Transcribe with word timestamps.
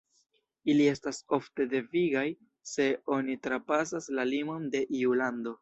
Ili 0.73 0.87
estas 0.91 1.19
ofte 1.37 1.67
devigaj, 1.75 2.25
se 2.71 2.89
oni 3.19 3.39
trapasas 3.49 4.11
la 4.19 4.29
limon 4.35 4.69
de 4.77 4.87
iu 5.03 5.19
lando. 5.25 5.49